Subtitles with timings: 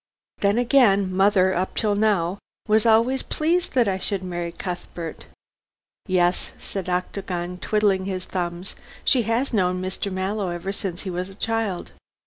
[0.39, 5.27] Then again, mother, up till now, was always pleased that I should marry Cuthbert."
[6.07, 8.75] "Yes," said Octagon, twiddling his thumbs;
[9.05, 10.11] "she has known Mr.
[10.11, 11.91] Mallow ever since he was a child.